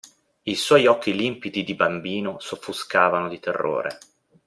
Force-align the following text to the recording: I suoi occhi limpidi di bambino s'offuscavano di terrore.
I 0.41 0.55
suoi 0.55 0.87
occhi 0.87 1.13
limpidi 1.13 1.63
di 1.63 1.75
bambino 1.75 2.39
s'offuscavano 2.39 3.29
di 3.29 3.39
terrore. 3.39 3.99